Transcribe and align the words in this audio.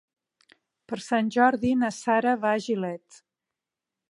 Per 0.93 0.99
Sant 1.09 1.29
Jordi 1.37 1.75
na 1.83 1.93
Sara 2.01 2.35
va 2.47 2.55
a 2.57 2.63
Gilet. 2.69 3.23